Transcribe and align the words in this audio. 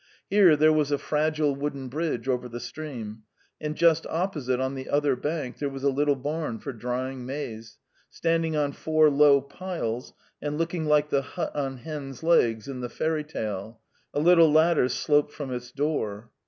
Here 0.31 0.55
there 0.55 0.73
was 0.73 0.91
a 0.91 0.97
fragile 0.97 1.55
wooden 1.55 1.87
bridge 1.87 2.27
over 2.27 2.49
the 2.49 2.59
stream, 2.59 3.21
and 3.59 3.75
just 3.75 4.07
opposite 4.07 4.59
on 4.59 4.73
the 4.73 4.89
other 4.89 5.15
bank 5.15 5.59
there 5.59 5.69
was 5.69 5.83
a 5.83 5.91
little 5.91 6.15
barn 6.15 6.57
for 6.57 6.73
drying 6.73 7.23
maize, 7.23 7.77
standing 8.09 8.55
on 8.55 8.71
four 8.71 9.11
low 9.11 9.41
piles, 9.41 10.13
and 10.41 10.57
looking 10.57 10.85
like 10.85 11.09
the 11.11 11.21
hut 11.21 11.55
on 11.55 11.77
hen's 11.77 12.23
legs 12.23 12.67
in 12.67 12.81
the 12.81 12.89
fairy 12.89 13.23
tale; 13.23 13.79
a 14.11 14.19
little 14.19 14.51
ladder 14.51 14.89
sloped 14.89 15.33
from 15.33 15.53
its 15.53 15.71
door. 15.71 16.31